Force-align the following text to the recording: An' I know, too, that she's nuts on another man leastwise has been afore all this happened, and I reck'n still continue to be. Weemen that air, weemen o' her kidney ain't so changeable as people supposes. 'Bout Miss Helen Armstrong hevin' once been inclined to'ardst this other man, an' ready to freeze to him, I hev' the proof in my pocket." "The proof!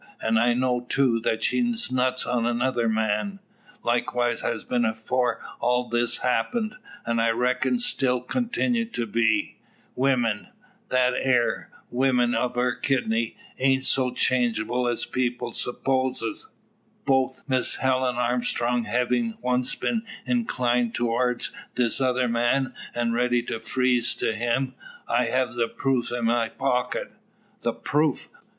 An' 0.19 0.39
I 0.39 0.55
know, 0.55 0.87
too, 0.89 1.19
that 1.19 1.43
she's 1.43 1.91
nuts 1.91 2.25
on 2.25 2.47
another 2.47 2.89
man 2.89 3.39
leastwise 3.85 4.41
has 4.41 4.63
been 4.63 4.83
afore 4.83 5.39
all 5.59 5.89
this 5.89 6.23
happened, 6.25 6.73
and 7.05 7.21
I 7.21 7.29
reck'n 7.29 7.77
still 7.77 8.19
continue 8.19 8.85
to 8.85 9.05
be. 9.05 9.57
Weemen 9.95 10.47
that 10.89 11.13
air, 11.19 11.69
weemen 11.91 12.33
o' 12.33 12.49
her 12.49 12.73
kidney 12.73 13.37
ain't 13.59 13.85
so 13.85 14.09
changeable 14.09 14.87
as 14.87 15.05
people 15.05 15.51
supposes. 15.51 16.49
'Bout 17.05 17.43
Miss 17.47 17.75
Helen 17.75 18.15
Armstrong 18.15 18.85
hevin' 18.85 19.35
once 19.39 19.75
been 19.75 20.01
inclined 20.25 20.95
to'ardst 20.95 21.51
this 21.75 22.01
other 22.01 22.27
man, 22.27 22.73
an' 22.95 23.13
ready 23.13 23.43
to 23.43 23.59
freeze 23.59 24.15
to 24.15 24.33
him, 24.33 24.73
I 25.07 25.25
hev' 25.25 25.53
the 25.53 25.67
proof 25.67 26.11
in 26.11 26.25
my 26.25 26.49
pocket." 26.49 27.11
"The 27.61 27.73
proof! 27.73 28.29